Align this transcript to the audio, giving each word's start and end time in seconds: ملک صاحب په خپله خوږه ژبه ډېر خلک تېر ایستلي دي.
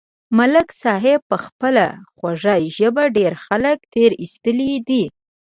ملک 0.37 0.67
صاحب 0.83 1.19
په 1.29 1.37
خپله 1.45 1.85
خوږه 2.15 2.55
ژبه 2.77 3.03
ډېر 3.17 3.33
خلک 3.45 3.77
تېر 3.93 4.11
ایستلي 4.21 4.73
دي. 4.87 5.03